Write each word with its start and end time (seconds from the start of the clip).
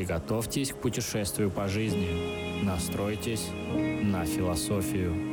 Приготовьтесь 0.00 0.72
к 0.72 0.76
путешествию 0.76 1.50
по 1.50 1.68
жизни. 1.68 2.64
Настройтесь 2.64 3.48
на 4.02 4.24
философию. 4.24 5.29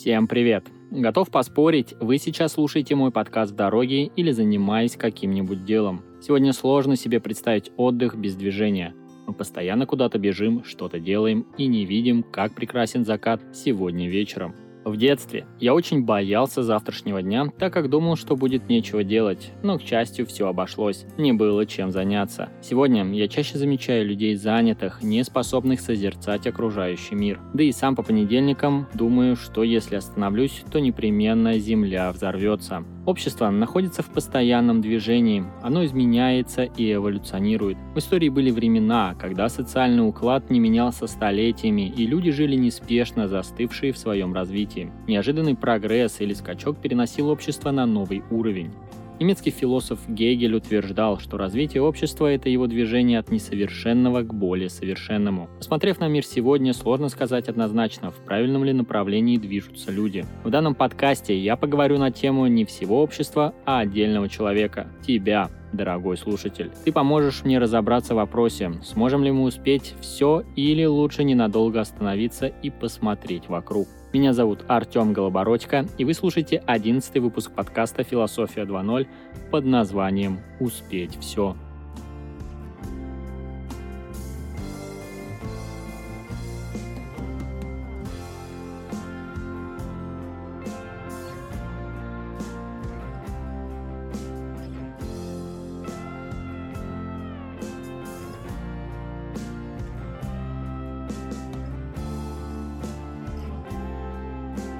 Всем 0.00 0.28
привет! 0.28 0.64
Готов 0.92 1.28
поспорить, 1.28 1.92
вы 1.98 2.18
сейчас 2.18 2.52
слушаете 2.52 2.94
мой 2.94 3.10
подкаст 3.10 3.50
в 3.50 3.56
дороге 3.56 4.04
или 4.04 4.30
занимаясь 4.30 4.96
каким-нибудь 4.96 5.64
делом. 5.64 6.02
Сегодня 6.22 6.52
сложно 6.52 6.94
себе 6.94 7.18
представить 7.18 7.72
отдых 7.76 8.14
без 8.14 8.36
движения. 8.36 8.94
Мы 9.26 9.34
постоянно 9.34 9.86
куда-то 9.86 10.20
бежим, 10.20 10.62
что-то 10.62 11.00
делаем 11.00 11.48
и 11.58 11.66
не 11.66 11.84
видим, 11.84 12.22
как 12.22 12.54
прекрасен 12.54 13.04
закат 13.04 13.42
сегодня 13.52 14.08
вечером. 14.08 14.54
В 14.88 14.96
детстве 14.96 15.44
я 15.60 15.74
очень 15.74 16.02
боялся 16.02 16.62
завтрашнего 16.62 17.20
дня, 17.20 17.48
так 17.58 17.74
как 17.74 17.90
думал, 17.90 18.16
что 18.16 18.36
будет 18.36 18.70
нечего 18.70 19.04
делать, 19.04 19.52
но, 19.62 19.78
к 19.78 19.82
счастью, 19.82 20.26
все 20.26 20.48
обошлось, 20.48 21.04
не 21.18 21.34
было 21.34 21.66
чем 21.66 21.90
заняться. 21.90 22.48
Сегодня 22.62 23.04
я 23.12 23.28
чаще 23.28 23.58
замечаю 23.58 24.06
людей 24.06 24.34
занятых, 24.34 25.02
не 25.02 25.22
способных 25.24 25.82
созерцать 25.82 26.46
окружающий 26.46 27.16
мир. 27.16 27.38
Да 27.52 27.62
и 27.62 27.70
сам 27.70 27.96
по 27.96 28.02
понедельникам 28.02 28.88
думаю, 28.94 29.36
что 29.36 29.62
если 29.62 29.96
остановлюсь, 29.96 30.64
то 30.72 30.78
непременно 30.78 31.58
Земля 31.58 32.10
взорвется. 32.10 32.82
Общество 33.08 33.48
находится 33.48 34.02
в 34.02 34.10
постоянном 34.10 34.82
движении, 34.82 35.42
оно 35.62 35.82
изменяется 35.86 36.64
и 36.64 36.92
эволюционирует. 36.92 37.78
В 37.94 38.00
истории 38.00 38.28
были 38.28 38.50
времена, 38.50 39.14
когда 39.18 39.48
социальный 39.48 40.06
уклад 40.06 40.50
не 40.50 40.60
менялся 40.60 41.06
столетиями, 41.06 41.88
и 41.88 42.06
люди 42.06 42.30
жили 42.30 42.54
неспешно, 42.54 43.26
застывшие 43.26 43.94
в 43.94 43.98
своем 43.98 44.34
развитии. 44.34 44.92
Неожиданный 45.06 45.54
прогресс 45.54 46.20
или 46.20 46.34
скачок 46.34 46.76
переносил 46.82 47.30
общество 47.30 47.70
на 47.70 47.86
новый 47.86 48.22
уровень. 48.30 48.72
Немецкий 49.20 49.50
философ 49.50 49.98
Гегель 50.06 50.54
утверждал, 50.54 51.18
что 51.18 51.38
развитие 51.38 51.82
общества– 51.82 52.26
это 52.32 52.48
его 52.48 52.68
движение 52.68 53.18
от 53.18 53.32
несовершенного 53.32 54.22
к 54.22 54.32
более 54.32 54.70
совершенному. 54.70 55.48
Посмотрев 55.58 55.98
на 55.98 56.06
мир 56.06 56.24
сегодня, 56.24 56.72
сложно 56.72 57.08
сказать 57.08 57.48
однозначно, 57.48 58.12
в 58.12 58.16
правильном 58.24 58.62
ли 58.62 58.72
направлении 58.72 59.36
движутся 59.36 59.90
люди. 59.90 60.24
В 60.44 60.50
данном 60.50 60.76
подкасте 60.76 61.36
я 61.36 61.56
поговорю 61.56 61.98
на 61.98 62.12
тему 62.12 62.46
не 62.46 62.64
всего 62.64 63.02
общества, 63.02 63.54
а 63.64 63.80
отдельного 63.80 64.28
человека– 64.28 64.86
тебя, 65.04 65.50
дорогой 65.72 66.16
слушатель. 66.16 66.70
Ты 66.84 66.92
поможешь 66.92 67.44
мне 67.44 67.58
разобраться 67.58 68.14
в 68.14 68.18
вопросе, 68.18 68.72
сможем 68.84 69.24
ли 69.24 69.32
мы 69.32 69.42
успеть 69.42 69.94
все 70.00 70.44
или 70.54 70.84
лучше 70.84 71.24
ненадолго 71.24 71.80
остановиться 71.80 72.46
и 72.46 72.70
посмотреть 72.70 73.48
вокруг. 73.48 73.88
Меня 74.10 74.32
зовут 74.32 74.64
Артем 74.68 75.12
Голобородько, 75.12 75.84
и 75.98 76.04
вы 76.06 76.14
слушаете 76.14 76.62
11 76.64 77.18
выпуск 77.18 77.50
подкаста 77.50 78.04
«Философия 78.04 78.62
2.0» 78.62 79.06
под 79.50 79.64
названием 79.66 80.40
«Успеть 80.60 81.18
все». 81.20 81.54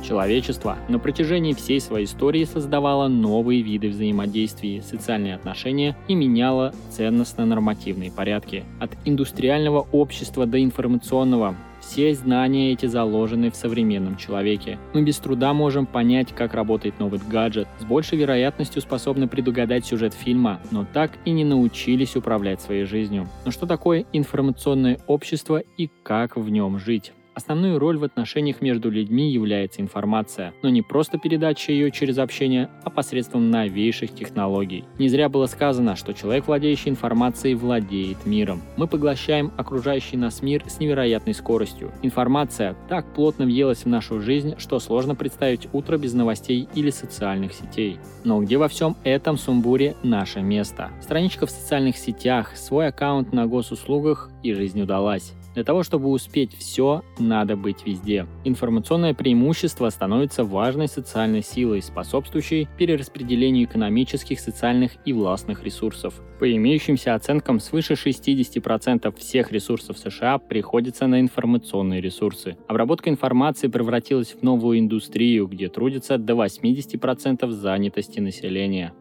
Человечество 0.09 0.79
на 0.89 0.99
протяжении 0.99 1.53
всей 1.53 1.83
своей 1.83 2.07
истории 2.07 2.45
создавало 2.45 3.09
новые 3.09 3.61
виды 3.61 3.91
взаимодействий, 3.91 4.81
социальные 4.81 5.35
отношения 5.35 5.99
и 6.09 6.15
меняло 6.15 6.73
ценностно-нормативные 6.93 8.11
порядки. 8.11 8.65
От 8.81 8.93
индустриального 9.05 9.87
общества 9.93 10.47
до 10.47 10.65
информационного 10.65 11.57
все 11.83 12.15
знания 12.15 12.73
эти 12.73 12.87
заложены 12.87 13.51
в 13.51 13.57
современном 13.57 14.17
человеке. 14.17 14.79
Мы 14.95 15.03
без 15.03 15.19
труда 15.19 15.53
можем 15.53 15.85
понять, 15.85 16.35
как 16.35 16.55
работает 16.55 16.99
новый 16.99 17.21
гаджет, 17.29 17.69
с 17.79 17.85
большей 17.85 18.17
вероятностью 18.17 18.81
способны 18.81 19.29
предугадать 19.29 19.85
сюжет 19.85 20.15
фильма, 20.15 20.59
но 20.71 20.87
так 20.91 21.11
и 21.27 21.33
не 21.33 21.45
научились 21.45 22.17
управлять 22.17 22.63
своей 22.63 22.85
жизнью. 22.85 23.29
Но 23.45 23.51
что 23.51 23.67
такое 23.67 24.07
информационное 24.15 24.99
общество 25.07 25.63
и 25.77 25.91
как 26.03 26.39
в 26.39 26.49
нем 26.49 26.79
жить? 26.79 27.13
Основную 27.39 27.79
роль 27.79 27.99
в 27.99 28.03
отношениях 28.03 28.61
между 28.61 28.91
людьми 28.91 29.31
является 29.31 29.81
информация, 29.81 30.55
но 30.65 30.71
не 30.71 30.83
просто 30.83 31.19
передача 31.19 31.71
ее 31.71 31.93
через 31.93 32.19
общение, 32.19 32.69
а 32.83 32.91
посредством 32.91 33.53
новейших 33.53 34.13
технологий. 34.13 34.85
Не 34.99 35.09
зря 35.09 35.29
было 35.29 35.47
сказано, 35.47 35.95
что 35.95 36.15
человек, 36.15 36.49
владеющий 36.49 36.91
информацией, 36.91 37.55
владеет 37.55 38.27
миром. 38.27 38.61
Мы 38.77 38.89
поглощаем 38.89 39.53
окружающий 39.57 40.17
нас 40.17 40.43
мир 40.43 40.65
с 40.67 40.81
невероятной 40.81 41.33
скоростью. 41.33 41.93
Информация 42.03 42.77
так 42.89 43.15
плотно 43.15 43.45
въелась 43.45 43.85
в 43.85 43.87
нашу 43.87 44.21
жизнь, 44.21 44.57
что 44.59 44.81
сложно 44.81 45.15
представить 45.15 45.69
утро 45.73 45.97
без 45.97 46.15
новостей 46.15 46.69
или 46.75 46.91
социальных 46.91 47.53
сетей. 47.53 47.99
Но 48.25 48.43
где 48.43 48.57
во 48.57 48.67
всем 48.67 48.97
этом 49.05 49.39
сумбуре 49.39 49.95
наше 50.03 50.41
место? 50.41 50.91
Страничка 51.01 51.47
в 51.47 51.53
социальных 51.53 51.99
сетях, 51.99 52.57
свой 52.57 52.89
аккаунт 52.89 53.33
на 53.33 53.47
госуслугах 53.47 54.29
и 54.43 54.55
жизнь 54.55 54.83
удалась. 54.83 55.35
Для 55.59 55.65
того, 55.65 55.83
чтобы 55.83 56.11
успеть 56.11 56.57
все, 56.57 57.03
надо 57.19 57.57
быть 57.57 57.85
везде. 57.85 58.29
Информационное 58.45 59.13
преимущество 59.13 59.91
становится 59.91 60.45
важной 60.45 60.87
социальной 60.87 61.43
силой, 61.43 61.83
способствующей 61.83 62.69
перераспределению 62.79 63.67
экономических, 63.67 64.39
социальных 64.39 64.93
и 65.05 65.13
властных 65.13 65.65
ресурсов. 65.65 66.15
По 66.39 66.49
имеющимся 66.49 67.17
оценкам, 67.17 67.59
свыше 67.59 67.95
60% 67.95 69.13
всех 69.19 69.51
ресурсов 69.51 69.99
США 69.99 70.39
приходится 70.39 71.09
на 71.09 71.19
информационные 71.19 72.01
ресурсы. 72.01 72.57
Обработка 72.69 73.11
информации 73.11 73.67
превратилась 73.67 74.37
в 74.41 74.45
новую 74.45 74.79
индустрию, 74.79 75.49
где 75.49 75.69
трудится 75.69 76.19
до 76.19 76.35
80% 76.35 77.51
занятости 77.51 78.21
населения. 78.21 78.95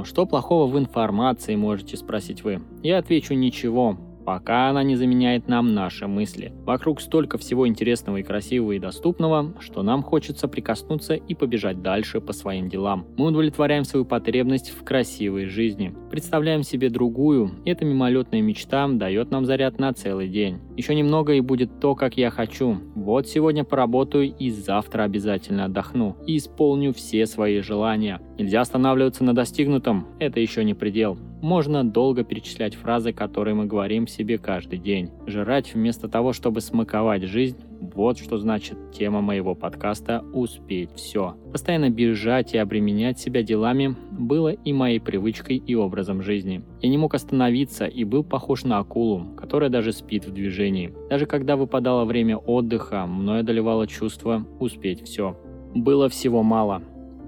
Но 0.00 0.06
что 0.06 0.24
плохого 0.24 0.66
в 0.66 0.78
информации, 0.78 1.56
можете 1.56 1.98
спросить 1.98 2.42
вы? 2.42 2.62
Я 2.82 2.96
отвечу 2.96 3.34
ничего 3.34 3.98
пока 4.30 4.68
она 4.68 4.84
не 4.84 4.94
заменяет 4.94 5.48
нам 5.48 5.74
наши 5.74 6.06
мысли. 6.06 6.52
Вокруг 6.64 7.00
столько 7.00 7.36
всего 7.36 7.66
интересного 7.66 8.18
и 8.18 8.22
красивого 8.22 8.72
и 8.72 8.78
доступного, 8.78 9.54
что 9.58 9.82
нам 9.82 10.04
хочется 10.04 10.46
прикоснуться 10.46 11.14
и 11.14 11.34
побежать 11.34 11.82
дальше 11.82 12.20
по 12.20 12.32
своим 12.32 12.68
делам. 12.68 13.06
Мы 13.16 13.26
удовлетворяем 13.28 13.84
свою 13.84 14.04
потребность 14.04 14.70
в 14.70 14.84
красивой 14.84 15.46
жизни. 15.46 15.94
Представляем 16.10 16.62
себе 16.62 16.90
другую, 16.90 17.50
и 17.64 17.70
эта 17.70 17.84
мимолетная 17.84 18.40
мечта 18.40 18.86
дает 18.86 19.32
нам 19.32 19.46
заряд 19.46 19.80
на 19.80 19.92
целый 19.92 20.28
день. 20.28 20.60
Еще 20.76 20.94
немного 20.94 21.32
и 21.32 21.40
будет 21.40 21.80
то, 21.80 21.94
как 21.94 22.16
я 22.16 22.30
хочу. 22.30 22.78
Вот 22.94 23.26
сегодня 23.26 23.64
поработаю 23.64 24.32
и 24.32 24.50
завтра 24.50 25.02
обязательно 25.02 25.64
отдохну. 25.64 26.16
И 26.26 26.36
исполню 26.36 26.94
все 26.94 27.26
свои 27.26 27.60
желания. 27.60 28.20
Нельзя 28.40 28.62
останавливаться 28.62 29.22
на 29.22 29.34
достигнутом, 29.34 30.06
это 30.18 30.40
еще 30.40 30.64
не 30.64 30.72
предел. 30.72 31.18
Можно 31.42 31.84
долго 31.84 32.24
перечислять 32.24 32.74
фразы, 32.74 33.12
которые 33.12 33.52
мы 33.54 33.66
говорим 33.66 34.06
себе 34.06 34.38
каждый 34.38 34.78
день. 34.78 35.10
Жрать 35.26 35.74
вместо 35.74 36.08
того, 36.08 36.32
чтобы 36.32 36.62
смаковать 36.62 37.24
жизнь– 37.24 37.58
вот 37.80 38.18
что 38.18 38.38
значит 38.38 38.78
тема 38.92 39.20
моего 39.20 39.54
подкаста 39.54 40.24
«Успеть 40.32 40.88
все». 40.94 41.34
Постоянно 41.52 41.90
бежать 41.90 42.54
и 42.54 42.56
обременять 42.56 43.18
себя 43.18 43.42
делами 43.42 43.94
было 44.10 44.52
и 44.52 44.72
моей 44.72 45.00
привычкой 45.00 45.58
и 45.58 45.74
образом 45.74 46.22
жизни. 46.22 46.62
Я 46.80 46.88
не 46.88 46.96
мог 46.96 47.14
остановиться 47.14 47.84
и 47.84 48.04
был 48.04 48.24
похож 48.24 48.64
на 48.64 48.78
акулу, 48.78 49.34
которая 49.36 49.68
даже 49.68 49.92
спит 49.92 50.26
в 50.26 50.32
движении. 50.32 50.94
Даже 51.10 51.26
когда 51.26 51.56
выпадало 51.56 52.06
время 52.06 52.38
отдыха, 52.38 53.04
мной 53.04 53.40
одолевало 53.40 53.86
чувство 53.86 54.46
«успеть 54.58 55.04
все». 55.04 55.36
Было 55.72 56.08
всего 56.08 56.42
мало, 56.42 56.82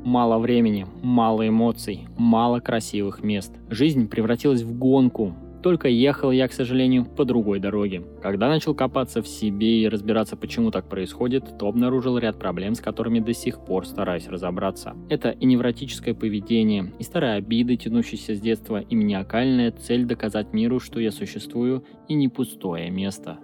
Мало 0.05 0.39
времени, 0.39 0.85
мало 1.01 1.47
эмоций, 1.47 2.09
мало 2.19 2.59
красивых 2.59 3.23
мест. 3.23 3.53
Жизнь 3.71 4.09
превратилась 4.09 4.63
в 4.63 4.77
гонку. 4.77 5.33
Только 5.63 5.87
ехал 5.87 6.33
я, 6.33 6.49
к 6.49 6.53
сожалению, 6.53 7.05
по 7.05 7.25
другой 7.25 7.61
дороге. 7.61 8.03
Когда 8.21 8.49
начал 8.49 8.75
копаться 8.75 9.23
в 9.23 9.29
себе 9.29 9.83
и 9.83 9.89
разбираться, 9.89 10.37
почему 10.37 10.73
так 10.73 10.89
происходит, 10.89 11.57
то 11.57 11.69
обнаружил 11.69 12.19
ряд 12.19 12.37
проблем, 12.37 12.75
с 12.75 12.81
которыми 12.81 13.21
до 13.21 13.33
сих 13.33 13.65
пор 13.65 13.87
стараюсь 13.87 14.27
разобраться. 14.27 14.97
Это 15.09 15.31
и 15.31 15.47
невротическое 15.47 16.15
поведение, 16.15 16.93
и 16.99 17.05
старые 17.05 17.35
обиды, 17.35 17.77
тянущиеся 17.77 18.35
с 18.35 18.41
детства, 18.41 18.81
и 18.81 18.97
маниакальная 18.97 19.71
цель 19.71 20.05
доказать 20.05 20.53
миру, 20.53 20.81
что 20.81 20.99
я 20.99 21.13
существую, 21.13 21.85
и 22.09 22.15
не 22.15 22.27
пустое 22.27 22.91
место. 22.91 23.39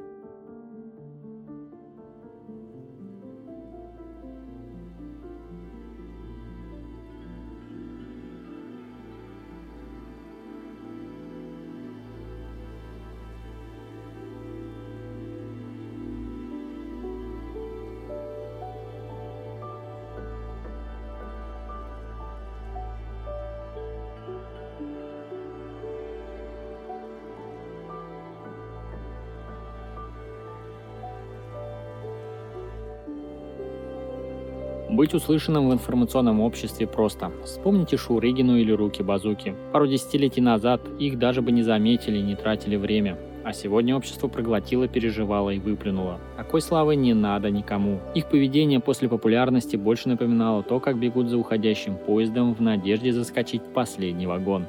Быть 34.98 35.14
услышанным 35.14 35.68
в 35.68 35.72
информационном 35.72 36.40
обществе 36.40 36.88
просто. 36.88 37.30
Вспомните 37.44 37.96
Шурыгину 37.96 38.56
или 38.56 38.72
Руки 38.72 39.00
Базуки. 39.00 39.54
Пару 39.72 39.86
десятилетий 39.86 40.40
назад 40.40 40.80
их 40.98 41.20
даже 41.20 41.40
бы 41.40 41.52
не 41.52 41.62
заметили, 41.62 42.18
не 42.18 42.34
тратили 42.34 42.74
время. 42.74 43.16
А 43.44 43.52
сегодня 43.52 43.96
общество 43.96 44.26
проглотило, 44.26 44.88
переживало 44.88 45.50
и 45.50 45.60
выплюнуло. 45.60 46.18
Такой 46.36 46.60
славы 46.60 46.96
не 46.96 47.14
надо 47.14 47.48
никому. 47.48 48.00
Их 48.16 48.28
поведение 48.28 48.80
после 48.80 49.08
популярности 49.08 49.76
больше 49.76 50.08
напоминало 50.08 50.64
то, 50.64 50.80
как 50.80 50.98
бегут 50.98 51.28
за 51.28 51.38
уходящим 51.38 51.94
поездом 51.94 52.52
в 52.52 52.60
надежде 52.60 53.12
заскочить 53.12 53.62
в 53.62 53.72
последний 53.72 54.26
вагон. 54.26 54.66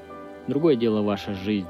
Другое 0.47 0.75
дело 0.75 1.01
ваша 1.01 1.33
жизнь. 1.33 1.65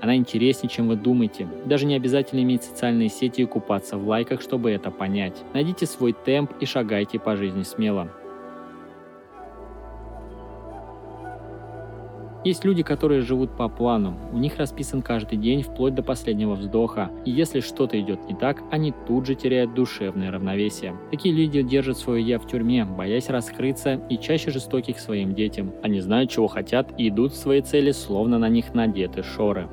Она 0.00 0.16
интереснее, 0.16 0.70
чем 0.70 0.88
вы 0.88 0.96
думаете. 0.96 1.48
Даже 1.66 1.86
не 1.86 1.94
обязательно 1.94 2.40
иметь 2.40 2.62
социальные 2.62 3.08
сети 3.08 3.42
и 3.42 3.46
купаться 3.46 3.96
в 3.96 4.06
лайках, 4.06 4.40
чтобы 4.40 4.70
это 4.70 4.90
понять. 4.90 5.36
Найдите 5.54 5.86
свой 5.86 6.12
темп 6.12 6.52
и 6.60 6.66
шагайте 6.66 7.18
по 7.18 7.36
жизни 7.36 7.62
смело. 7.62 8.08
Есть 12.44 12.64
люди, 12.64 12.84
которые 12.84 13.22
живут 13.22 13.56
по 13.56 13.68
плану. 13.68 14.16
У 14.32 14.38
них 14.38 14.56
расписан 14.58 15.02
каждый 15.02 15.36
день 15.36 15.62
вплоть 15.62 15.94
до 15.94 16.04
последнего 16.04 16.54
вздоха. 16.54 17.10
И 17.24 17.32
если 17.32 17.58
что-то 17.58 18.00
идет 18.00 18.26
не 18.28 18.34
так, 18.34 18.62
они 18.70 18.94
тут 19.06 19.26
же 19.26 19.34
теряют 19.34 19.74
душевное 19.74 20.30
равновесие. 20.30 20.94
Такие 21.10 21.34
люди 21.34 21.62
держат 21.62 21.98
свое 21.98 22.22
«я» 22.22 22.38
в 22.38 22.46
тюрьме, 22.46 22.84
боясь 22.84 23.28
раскрыться 23.28 24.00
и 24.08 24.16
чаще 24.16 24.52
жестоки 24.52 24.92
к 24.92 25.00
своим 25.00 25.34
детям. 25.34 25.72
Они 25.82 26.00
знают, 26.00 26.30
чего 26.30 26.46
хотят 26.46 26.92
и 26.96 27.08
идут 27.08 27.32
в 27.32 27.36
свои 27.36 27.60
цели, 27.60 27.90
словно 27.90 28.38
на 28.38 28.48
них 28.48 28.72
надеты 28.72 29.24
шоры. 29.24 29.68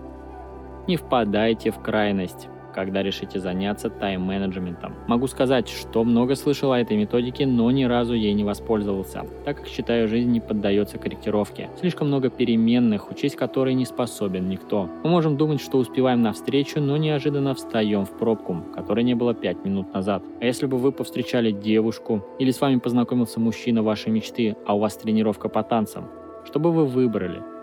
Не 0.88 0.98
впадайте 0.98 1.72
в 1.72 1.80
крайность 1.82 2.50
когда 2.76 3.02
решите 3.02 3.40
заняться 3.40 3.90
тайм-менеджментом. 3.90 4.96
Могу 5.08 5.28
сказать, 5.28 5.70
что 5.70 6.04
много 6.04 6.36
слышал 6.36 6.74
о 6.74 6.80
этой 6.80 6.98
методике, 6.98 7.48
но 7.48 7.72
ни 7.72 7.86
разу 7.86 8.14
ей 8.14 8.34
не 8.34 8.44
воспользовался, 8.44 9.24
так 9.46 9.60
как 9.60 9.68
считаю, 9.68 10.10
жизнь 10.10 10.30
не 10.30 10.42
поддается 10.42 10.98
корректировке. 10.98 11.70
Слишком 11.80 12.08
много 12.08 12.30
переменных, 12.30 13.10
учесть 13.10 13.38
которые 13.38 13.76
не 13.76 13.86
способен 13.86 14.50
никто. 14.50 14.90
Мы 15.04 15.10
можем 15.10 15.38
думать, 15.38 15.62
что 15.62 15.78
успеваем 15.78 16.22
на 16.22 16.34
встречу, 16.34 16.82
но 16.82 16.98
неожиданно 16.98 17.56
встаем 17.56 18.06
в 18.06 18.12
пробку, 18.12 18.58
которой 18.76 19.06
не 19.06 19.16
было 19.16 19.34
5 19.34 19.64
минут 19.64 19.94
назад. 19.94 20.22
А 20.42 20.46
если 20.46 20.66
бы 20.66 20.78
вы 20.78 20.92
повстречали 20.92 21.52
девушку, 21.52 22.26
или 22.40 22.52
с 22.52 22.60
вами 22.60 22.80
познакомился 22.80 23.40
мужчина 23.40 23.84
вашей 23.84 24.12
мечты, 24.12 24.58
а 24.66 24.76
у 24.76 24.80
вас 24.80 24.98
тренировка 24.98 25.48
по 25.48 25.64
танцам, 25.64 26.10
что 26.46 26.60
бы 26.60 26.74
вы 26.74 26.86
выбрали? 26.86 27.55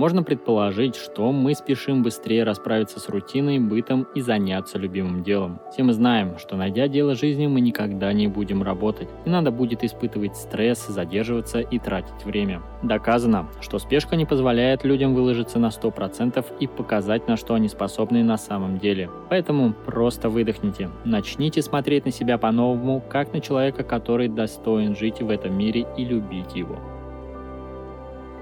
Можно 0.00 0.22
предположить, 0.22 0.96
что 0.96 1.30
мы 1.30 1.54
спешим 1.54 2.02
быстрее 2.02 2.44
расправиться 2.44 2.98
с 2.98 3.10
рутиной, 3.10 3.58
бытом 3.58 4.06
и 4.14 4.22
заняться 4.22 4.78
любимым 4.78 5.22
делом. 5.22 5.60
Все 5.70 5.82
мы 5.82 5.92
знаем, 5.92 6.38
что 6.38 6.56
найдя 6.56 6.88
дело 6.88 7.14
жизни, 7.14 7.46
мы 7.46 7.60
никогда 7.60 8.10
не 8.14 8.26
будем 8.26 8.62
работать. 8.62 9.10
И 9.26 9.28
надо 9.28 9.50
будет 9.50 9.84
испытывать 9.84 10.38
стресс, 10.38 10.86
задерживаться 10.86 11.60
и 11.60 11.78
тратить 11.78 12.24
время. 12.24 12.62
Доказано, 12.82 13.50
что 13.60 13.78
спешка 13.78 14.16
не 14.16 14.24
позволяет 14.24 14.84
людям 14.84 15.14
выложиться 15.14 15.58
на 15.58 15.66
100% 15.66 16.46
и 16.58 16.66
показать, 16.66 17.28
на 17.28 17.36
что 17.36 17.52
они 17.52 17.68
способны 17.68 18.24
на 18.24 18.38
самом 18.38 18.78
деле. 18.78 19.10
Поэтому 19.28 19.74
просто 19.84 20.30
выдохните. 20.30 20.88
Начните 21.04 21.60
смотреть 21.60 22.06
на 22.06 22.10
себя 22.10 22.38
по-новому, 22.38 23.04
как 23.06 23.34
на 23.34 23.42
человека, 23.42 23.84
который 23.84 24.28
достоин 24.28 24.96
жить 24.96 25.20
в 25.20 25.28
этом 25.28 25.58
мире 25.58 25.86
и 25.98 26.06
любить 26.06 26.54
его. 26.54 26.78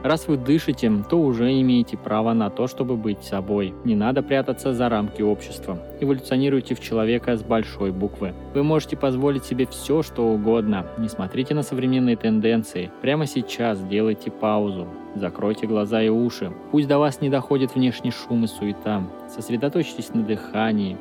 Раз 0.03 0.29
вы 0.29 0.37
дышите, 0.37 0.93
то 1.11 1.21
уже 1.21 1.61
имеете 1.61 1.97
право 1.97 2.33
на 2.33 2.51
то, 2.51 2.69
чтобы 2.69 2.97
быть 2.97 3.25
собой. 3.25 3.75
Не 3.85 3.97
надо 3.97 4.23
прятаться 4.23 4.73
за 4.73 4.89
рамки 4.89 5.23
общества. 5.23 5.79
Эволюционируйте 6.01 6.75
в 6.77 6.81
человека 6.81 7.37
с 7.37 7.43
большой 7.43 7.91
буквы. 7.91 8.33
Вы 8.55 8.63
можете 8.63 8.97
позволить 8.97 9.45
себе 9.45 9.67
все, 9.67 10.03
что 10.03 10.29
угодно. 10.29 10.87
Не 10.99 11.09
смотрите 11.09 11.55
на 11.55 11.63
современные 11.63 12.17
тенденции. 12.17 12.93
Прямо 13.03 13.27
сейчас 13.27 13.81
делайте 13.83 14.31
паузу. 14.31 14.87
Закройте 15.17 15.67
глаза 15.67 16.01
и 16.01 16.09
уши. 16.09 16.53
Пусть 16.71 16.87
до 16.87 16.99
вас 16.99 17.21
не 17.21 17.29
доходит 17.29 17.75
внешний 17.75 18.13
шум 18.13 18.45
и 18.45 18.47
суета. 18.47 19.03
Сосредоточьтесь 19.29 20.15
на 20.15 20.23
дыхании. 20.23 20.97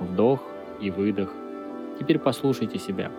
Вдох 0.00 0.40
и 0.82 0.90
выдох. 0.90 1.32
Теперь 1.98 2.18
послушайте 2.18 2.78
себя. 2.78 3.10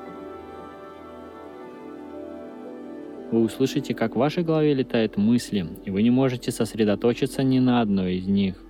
Вы 3.35 3.41
услышите, 3.41 3.93
как 3.93 4.15
в 4.15 4.19
вашей 4.19 4.45
голове 4.45 4.73
летают 4.73 5.17
мысли, 5.17 5.67
и 5.83 5.91
вы 5.91 6.03
не 6.03 6.09
можете 6.09 6.51
сосредоточиться 6.51 7.43
ни 7.43 7.59
на 7.59 7.81
одной 7.81 8.15
из 8.15 8.27
них. 8.27 8.63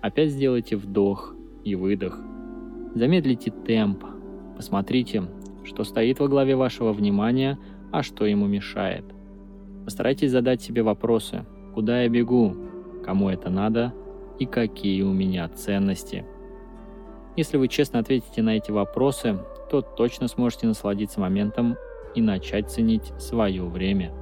Опять 0.00 0.30
сделайте 0.30 0.76
вдох 0.76 1.34
и 1.64 1.74
выдох. 1.74 2.18
Замедлите 2.94 3.50
темп. 3.50 4.06
Посмотрите, 4.56 5.24
что 5.64 5.84
стоит 5.84 6.18
во 6.18 6.28
главе 6.28 6.56
вашего 6.56 6.94
внимания, 6.94 7.58
а 7.92 8.02
что 8.02 8.24
ему 8.24 8.46
мешает. 8.46 9.04
Постарайтесь 9.84 10.30
задать 10.30 10.62
себе 10.62 10.82
вопросы. 10.82 11.44
Куда 11.74 12.00
я 12.00 12.08
бегу? 12.08 12.56
Кому 13.04 13.28
это 13.28 13.50
надо? 13.50 13.92
И 14.38 14.46
какие 14.46 15.02
у 15.02 15.12
меня 15.12 15.46
ценности? 15.50 16.24
Если 17.36 17.58
вы 17.58 17.68
честно 17.68 17.98
ответите 17.98 18.40
на 18.40 18.56
эти 18.56 18.70
вопросы, 18.70 19.38
то 19.70 19.82
точно 19.82 20.26
сможете 20.28 20.66
насладиться 20.68 21.20
моментом 21.20 21.76
и 22.16 22.20
начать 22.20 22.70
ценить 22.70 23.12
свое 23.18 23.64
время. 23.64 24.12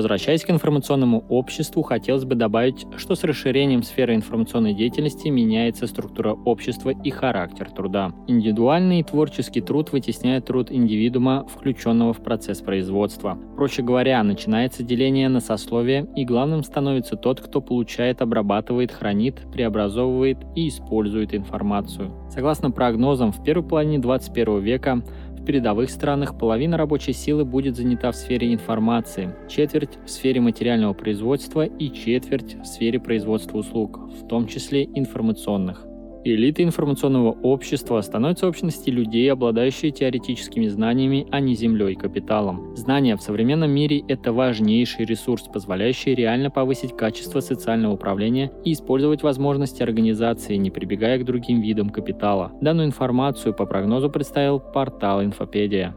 Возвращаясь 0.00 0.44
к 0.44 0.50
информационному 0.50 1.26
обществу, 1.28 1.82
хотелось 1.82 2.24
бы 2.24 2.34
добавить, 2.34 2.86
что 2.96 3.14
с 3.14 3.22
расширением 3.22 3.82
сферы 3.82 4.14
информационной 4.14 4.72
деятельности 4.72 5.28
меняется 5.28 5.86
структура 5.86 6.32
общества 6.32 6.88
и 7.04 7.10
характер 7.10 7.70
труда. 7.70 8.10
Индивидуальный 8.26 9.00
и 9.00 9.02
творческий 9.02 9.60
труд 9.60 9.92
вытесняет 9.92 10.46
труд 10.46 10.72
индивидуума, 10.72 11.46
включенного 11.54 12.14
в 12.14 12.22
процесс 12.22 12.62
производства. 12.62 13.38
Проще 13.56 13.82
говоря, 13.82 14.22
начинается 14.22 14.82
деление 14.82 15.28
на 15.28 15.40
сословие, 15.40 16.08
и 16.16 16.24
главным 16.24 16.64
становится 16.64 17.16
тот, 17.16 17.42
кто 17.42 17.60
получает, 17.60 18.22
обрабатывает, 18.22 18.92
хранит, 18.92 19.42
преобразовывает 19.52 20.38
и 20.56 20.68
использует 20.68 21.34
информацию. 21.34 22.10
Согласно 22.30 22.70
прогнозам, 22.70 23.32
в 23.32 23.44
первой 23.44 23.68
половине 23.68 23.98
21 23.98 24.60
века 24.60 25.02
в 25.40 25.44
передовых 25.44 25.90
странах 25.90 26.38
половина 26.38 26.76
рабочей 26.76 27.14
силы 27.14 27.44
будет 27.44 27.76
занята 27.76 28.12
в 28.12 28.16
сфере 28.16 28.52
информации, 28.52 29.34
четверть 29.48 29.98
в 30.04 30.10
сфере 30.10 30.40
материального 30.40 30.92
производства 30.92 31.64
и 31.64 31.90
четверть 31.90 32.56
в 32.56 32.66
сфере 32.66 33.00
производства 33.00 33.58
услуг, 33.58 33.98
в 34.10 34.28
том 34.28 34.46
числе 34.46 34.84
информационных. 34.84 35.89
Элитой 36.22 36.66
информационного 36.66 37.30
общества 37.42 38.00
становятся 38.02 38.46
общности 38.46 38.90
людей, 38.90 39.32
обладающие 39.32 39.90
теоретическими 39.90 40.66
знаниями, 40.68 41.26
а 41.30 41.40
не 41.40 41.54
землей 41.54 41.92
и 41.92 41.96
капиталом. 41.96 42.76
Знания 42.76 43.16
в 43.16 43.22
современном 43.22 43.70
мире– 43.70 44.02
это 44.08 44.32
важнейший 44.32 45.06
ресурс, 45.06 45.44
позволяющий 45.44 46.14
реально 46.14 46.50
повысить 46.50 46.94
качество 46.94 47.40
социального 47.40 47.94
управления 47.94 48.52
и 48.64 48.72
использовать 48.74 49.22
возможности 49.22 49.82
организации, 49.82 50.56
не 50.56 50.70
прибегая 50.70 51.18
к 51.18 51.24
другим 51.24 51.62
видам 51.62 51.88
капитала. 51.88 52.52
Данную 52.60 52.88
информацию 52.88 53.54
по 53.54 53.64
прогнозу 53.64 54.10
представил 54.10 54.60
портал 54.60 55.24
Инфопедия. 55.24 55.96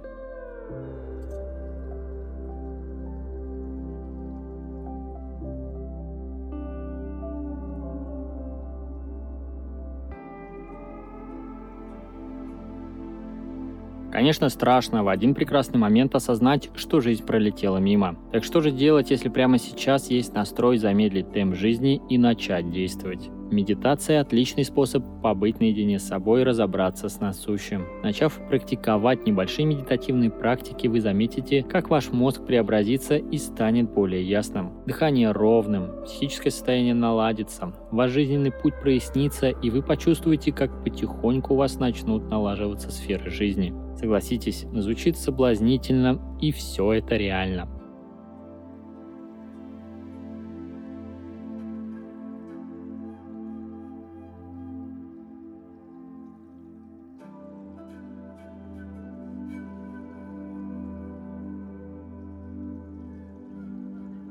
Конечно, 14.14 14.50
страшно 14.50 15.04
в 15.04 15.08
один 15.08 15.34
прекрасный 15.34 15.80
момент 15.80 16.14
осознать, 16.14 16.70
что 16.76 17.02
жизнь 17.02 17.26
пролетела 17.26 17.78
мимо. 17.78 18.16
Так 18.32 18.44
что 18.44 18.62
же 18.62 18.70
делать, 18.70 19.10
если 19.10 19.28
прямо 19.28 19.58
сейчас 19.58 20.12
есть 20.12 20.36
настрой 20.36 20.78
замедлить 20.78 21.34
темп 21.34 21.56
жизни 21.56 22.00
и 22.12 22.20
начать 22.20 22.70
действовать? 22.70 23.32
Медитация– 23.54 24.20
отличный 24.22 24.66
способ 24.66 25.04
побыть 25.22 25.60
наедине 25.60 26.00
с 26.00 26.08
собой 26.08 26.42
и 26.42 26.44
разобраться 26.44 27.08
с 27.08 27.20
насущим. 27.20 27.86
Начав 28.02 28.40
практиковать 28.50 29.28
небольшие 29.28 29.68
медитативные 29.68 30.32
практики, 30.32 30.88
вы 30.88 31.00
заметите, 31.00 31.62
как 31.62 31.92
ваш 31.92 32.12
мозг 32.12 32.44
преобразится 32.48 33.18
и 33.18 33.38
станет 33.38 33.92
более 33.92 34.24
ясным. 34.24 34.72
Дыхание 34.88 35.32
ровным, 35.32 36.04
психическое 36.04 36.50
состояние 36.50 36.96
наладится, 36.96 37.74
ваш 37.92 38.10
жизненный 38.10 38.52
путь 38.52 38.74
прояснится, 38.82 39.50
и 39.50 39.70
вы 39.70 39.84
почувствуете, 39.84 40.52
как 40.52 40.84
потихоньку 40.84 41.54
у 41.54 41.58
вас 41.58 41.78
начнут 41.78 42.28
налаживаться 42.32 42.90
сферы 42.90 43.30
жизни. 43.30 43.72
Согласитесь, 43.96 44.66
звучит 44.74 45.16
соблазнительно, 45.16 46.20
и 46.42 46.52
все 46.52 46.94
это 46.94 47.18
реально. 47.18 47.70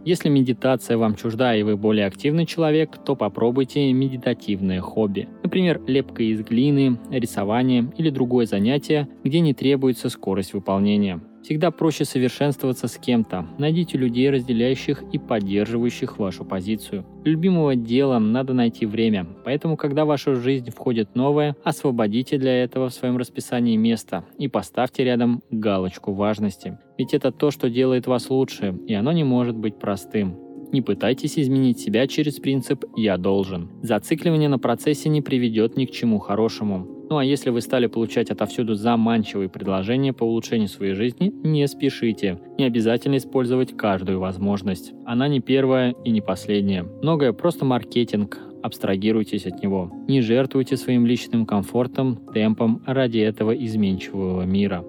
Если 0.05 0.29
медитация 0.29 0.97
вам 0.97 1.15
чужда 1.15 1.55
и 1.55 1.63
вы 1.63 1.77
более 1.77 2.07
активный 2.07 2.45
человек, 2.45 2.99
то 3.05 3.15
попробуйте 3.15 3.93
медитативное 3.93 4.81
хобби. 4.81 5.29
Например, 5.45 5.81
лепка 5.87 6.25
из 6.25 6.43
глины, 6.43 6.99
рисование 7.11 7.93
или 7.97 8.11
другое 8.11 8.47
занятие, 8.47 9.09
где 9.23 9.39
не 9.39 9.55
требуется 9.55 10.09
скорость 10.09 10.55
выполнения. 10.55 11.21
Всегда 11.43 11.71
проще 11.71 12.05
совершенствоваться 12.05 12.87
с 12.87 12.97
кем-то. 12.97 13.47
Найдите 13.59 13.99
людей, 13.99 14.31
разделяющих 14.31 15.03
и 15.13 15.19
поддерживающих 15.19 16.19
вашу 16.19 16.45
позицию. 16.45 17.05
Любимого 17.25 17.75
дела 17.75 18.19
надо 18.19 18.53
найти 18.53 18.87
время, 18.87 19.27
поэтому, 19.45 19.77
когда 19.77 20.05
в 20.05 20.09
вашу 20.09 20.37
жизнь 20.37 20.71
входит 20.71 21.15
новое, 21.15 21.57
освободите 21.65 22.39
для 22.39 22.63
этого 22.63 22.89
в 22.89 22.95
своем 22.95 23.17
расписании 23.17 23.77
место 23.77 24.25
и 24.39 24.47
поставьте 24.47 25.05
рядом 25.05 25.43
галочку 25.51 26.13
важности. 26.13 26.79
Ведь 26.97 27.15
это 27.15 27.33
то, 27.33 27.51
что 27.51 27.69
делает 27.69 28.07
вас 28.07 28.31
лучше, 28.31 28.79
и 28.87 28.95
оно 28.95 29.13
не 29.13 29.25
может 29.25 29.57
быть 29.57 29.79
простым. 29.79 30.39
Не 30.73 30.81
пытайтесь 30.81 31.39
изменить 31.39 31.81
себя 31.81 32.07
через 32.07 32.37
принцип 32.39 32.85
«я 32.97 33.19
должен». 33.19 33.69
Зацикливание 33.83 34.49
на 34.49 34.59
процессе 34.59 35.11
не 35.11 35.21
приведет 35.21 35.77
ни 35.77 35.85
к 35.85 35.91
чему 35.91 36.19
хорошему. 36.19 37.02
Ну 37.13 37.19
а 37.19 37.25
если 37.27 37.51
вы 37.51 37.61
стали 37.61 37.89
получать 37.89 38.31
отовсюду 38.31 38.75
заманчивые 38.75 39.51
предложения 39.51 40.15
по 40.15 40.25
улучшению 40.25 40.69
своей 40.69 40.95
жизни, 40.95 41.31
не 41.45 41.69
спешите. 41.69 42.39
Не 42.57 42.65
обязательно 42.65 43.19
использовать 43.19 43.77
каждую 43.77 44.19
возможность. 44.19 44.95
Она 45.05 45.29
не 45.29 45.41
первая 45.41 45.95
и 46.07 46.11
не 46.11 46.23
последняя. 46.23 46.85
Многое 47.03 47.35
просто 47.35 47.67
маркетинг, 47.67 48.39
абстрагируйтесь 48.63 49.45
от 49.45 49.63
него. 49.63 49.93
Не 50.09 50.23
жертвуйте 50.23 50.79
своим 50.79 51.05
личным 51.05 51.45
комфортом, 51.45 52.19
темпом 52.33 52.83
ради 52.87 53.19
этого 53.19 53.53
изменчивого 53.53 54.45
мира. 54.45 54.83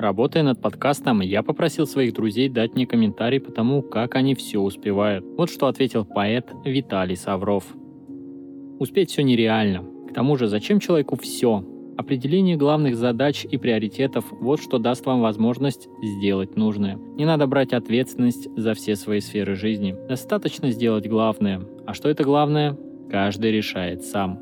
Работая 0.00 0.42
над 0.42 0.62
подкастом, 0.62 1.20
я 1.20 1.42
попросил 1.42 1.86
своих 1.86 2.14
друзей 2.14 2.48
дать 2.48 2.74
мне 2.74 2.86
комментарий 2.86 3.38
по 3.38 3.52
тому, 3.52 3.82
как 3.82 4.14
они 4.14 4.34
все 4.34 4.58
успевают. 4.58 5.26
Вот 5.36 5.50
что 5.50 5.66
ответил 5.66 6.06
поэт 6.06 6.50
Виталий 6.64 7.16
Савров. 7.16 7.64
Успеть 8.78 9.10
все 9.10 9.22
нереально. 9.22 9.84
К 10.08 10.14
тому 10.14 10.38
же, 10.38 10.46
зачем 10.46 10.80
человеку 10.80 11.18
все? 11.18 11.62
Определение 11.98 12.56
главных 12.56 12.96
задач 12.96 13.44
и 13.44 13.58
приоритетов– 13.58 14.24
вот 14.40 14.62
что 14.62 14.78
даст 14.78 15.04
вам 15.04 15.20
возможность 15.20 15.86
сделать 16.02 16.56
нужное. 16.56 16.96
Не 17.16 17.26
надо 17.26 17.46
брать 17.46 17.74
ответственность 17.74 18.48
за 18.56 18.72
все 18.72 18.96
свои 18.96 19.20
сферы 19.20 19.54
жизни. 19.54 19.94
Достаточно 20.08 20.70
сделать 20.70 21.06
главное. 21.06 21.60
А 21.86 21.92
что 21.92 22.08
это 22.08 22.24
главное? 22.24 22.74
Каждый 23.10 23.52
решает 23.52 24.02
сам. 24.02 24.38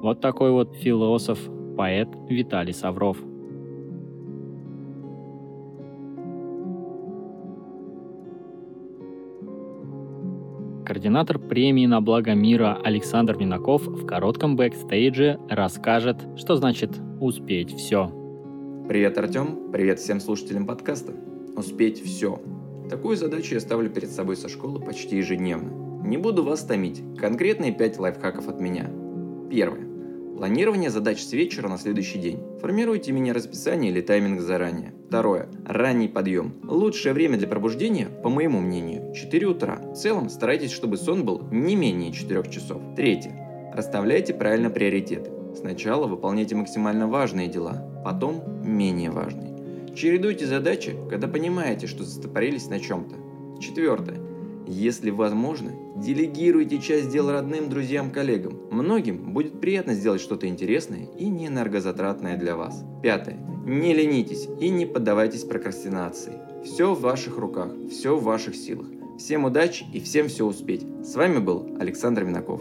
Вот 0.00 0.22
такой 0.22 0.50
вот 0.50 0.76
философ, 0.76 1.40
поэт 1.76 2.08
Виталий 2.30 2.72
Савров. 2.72 3.18
Координатор 10.98 11.38
премии 11.38 11.86
на 11.86 12.00
благо 12.00 12.34
мира 12.34 12.76
Александр 12.82 13.36
Минаков 13.36 13.86
в 13.86 14.04
коротком 14.04 14.56
бэкстейдже 14.56 15.38
расскажет, 15.48 16.16
что 16.36 16.56
значит 16.56 16.90
«успеть 17.20 17.72
все». 17.72 18.10
Привет, 18.88 19.16
Артем. 19.16 19.70
Привет 19.70 20.00
всем 20.00 20.18
слушателям 20.18 20.66
подкаста. 20.66 21.12
Успеть 21.54 22.02
все. 22.02 22.42
Такую 22.90 23.16
задачу 23.16 23.54
я 23.54 23.60
ставлю 23.60 23.90
перед 23.90 24.10
собой 24.10 24.34
со 24.34 24.48
школы 24.48 24.80
почти 24.80 25.18
ежедневно. 25.18 25.70
Не 26.04 26.16
буду 26.16 26.42
вас 26.42 26.64
томить. 26.64 27.00
Конкретные 27.16 27.70
5 27.70 27.98
лайфхаков 28.00 28.48
от 28.48 28.60
меня. 28.60 28.90
Первое. 29.48 29.87
Планирование 30.38 30.88
задач 30.88 31.20
с 31.20 31.32
вечера 31.32 31.68
на 31.68 31.78
следующий 31.78 32.20
день. 32.20 32.38
Формируйте 32.60 33.10
мини-расписание 33.10 33.90
или 33.90 34.00
тайминг 34.00 34.40
заранее. 34.40 34.94
Второе. 35.08 35.48
Ранний 35.66 36.06
подъем. 36.06 36.54
Лучшее 36.62 37.12
время 37.12 37.38
для 37.38 37.48
пробуждения, 37.48 38.06
по 38.06 38.28
моему 38.28 38.60
мнению, 38.60 39.12
4 39.14 39.46
утра. 39.48 39.80
В 39.82 39.94
целом, 39.96 40.28
старайтесь, 40.28 40.70
чтобы 40.70 40.96
сон 40.96 41.24
был 41.24 41.42
не 41.50 41.74
менее 41.74 42.12
4 42.12 42.48
часов. 42.52 42.80
Третье. 42.94 43.72
Расставляйте 43.74 44.32
правильно 44.32 44.70
приоритеты. 44.70 45.28
Сначала 45.56 46.06
выполняйте 46.06 46.54
максимально 46.54 47.08
важные 47.08 47.48
дела, 47.48 47.90
потом 48.04 48.62
менее 48.64 49.10
важные. 49.10 49.56
Чередуйте 49.96 50.46
задачи, 50.46 50.94
когда 51.10 51.26
понимаете, 51.26 51.88
что 51.88 52.04
застопорились 52.04 52.68
на 52.68 52.78
чем-то. 52.78 53.16
Четвертое. 53.60 54.27
Если 54.70 55.08
возможно, 55.08 55.72
делегируйте 55.96 56.78
часть 56.78 57.08
дел 57.08 57.30
родным, 57.30 57.70
друзьям, 57.70 58.10
коллегам. 58.10 58.60
Многим 58.70 59.32
будет 59.32 59.62
приятно 59.62 59.94
сделать 59.94 60.20
что-то 60.20 60.46
интересное 60.46 61.08
и 61.18 61.26
не 61.26 61.46
энергозатратное 61.46 62.36
для 62.36 62.54
вас. 62.54 62.84
Пятое. 63.02 63.38
Не 63.64 63.94
ленитесь 63.94 64.46
и 64.60 64.68
не 64.68 64.84
поддавайтесь 64.84 65.44
прокрастинации. 65.44 66.34
Все 66.64 66.94
в 66.94 67.00
ваших 67.00 67.38
руках, 67.38 67.72
все 67.90 68.14
в 68.14 68.22
ваших 68.22 68.54
силах. 68.54 68.88
Всем 69.18 69.46
удачи 69.46 69.86
и 69.94 70.00
всем 70.00 70.28
все 70.28 70.44
успеть. 70.44 70.84
С 71.02 71.14
вами 71.14 71.38
был 71.38 71.76
Александр 71.80 72.24
Минаков. 72.24 72.60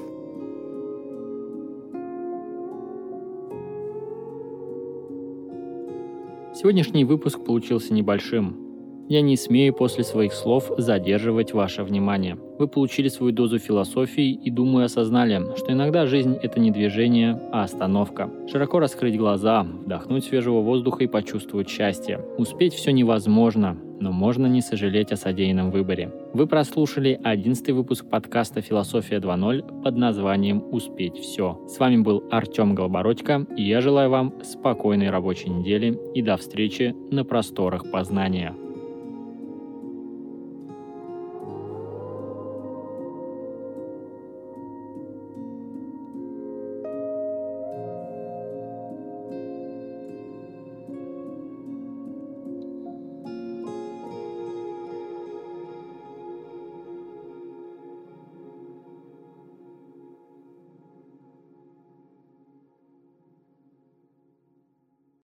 Сегодняшний 6.56 7.04
выпуск 7.04 7.44
получился 7.44 7.94
небольшим, 7.94 8.67
я 9.10 9.22
не 9.22 9.38
смею 9.38 9.74
после 9.74 10.04
своих 10.04 10.34
слов 10.34 10.72
задерживать 10.78 11.54
ваше 11.54 11.84
внимание. 11.84 12.38
Вы 12.60 12.68
получили 12.68 13.08
свою 13.08 13.32
дозу 13.32 13.60
философии 13.60 14.32
и, 14.32 14.50
думаю, 14.50 14.86
осознали, 14.86 15.42
что 15.56 15.72
иногда 15.72 16.06
жизнь– 16.06 16.38
это 16.42 16.60
не 16.60 16.72
движение, 16.72 17.40
а 17.52 17.64
остановка. 17.64 18.30
Широко 18.52 18.80
раскрыть 18.80 19.18
глаза, 19.18 19.64
вдохнуть 19.64 20.26
свежего 20.26 20.62
воздуха 20.62 21.04
и 21.04 21.08
почувствовать 21.08 21.70
счастье. 21.70 22.20
Успеть 22.38 22.74
все 22.74 22.92
невозможно, 22.92 23.78
но 24.00 24.12
можно 24.12 24.48
не 24.48 24.62
сожалеть 24.62 25.12
о 25.12 25.18
содеянном 25.18 25.72
выборе. 25.72 26.12
Вы 26.34 26.48
прослушали 26.48 27.20
11 27.24 27.70
выпуск 27.72 28.10
подкаста 28.10 28.62
«Философия 28.62 29.18
2.0» 29.18 29.84
под 29.84 29.98
названием 29.98 30.64
«Успеть 30.72 31.18
все». 31.18 31.60
С 31.68 31.80
вами 31.80 31.98
был 31.98 32.24
Артем 32.30 32.76
Голобородько, 32.76 33.46
и 33.56 33.64
я 33.64 33.82
желаю 33.82 34.10
вам 34.10 34.34
спокойной 34.44 35.10
рабочей 35.10 35.50
недели 35.50 35.98
и 36.14 36.22
до 36.22 36.38
встречи 36.38 36.96
на 37.12 37.24
просторах 37.24 37.90
познания. 37.92 38.56